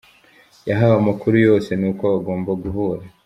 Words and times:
Yahawe 0.69 0.95
amakuru 1.01 1.35
yose 1.47 1.69
n’uko 1.79 2.03
bagomba 2.13 2.51
guhura. 2.63 3.03